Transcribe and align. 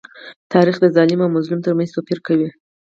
تاریخ 0.53 0.75
د 0.81 0.85
ظالم 0.95 1.19
او 1.25 1.29
مظلوم 1.35 1.59
تر 1.65 1.73
منځ 1.77 1.89
توپير 1.95 2.19
کوي. 2.27 2.49